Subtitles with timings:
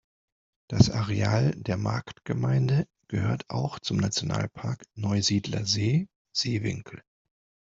[0.67, 7.03] Das Areal der Marktgemeinde gehört auch zum Nationalpark Neusiedlersee-Seewinkel.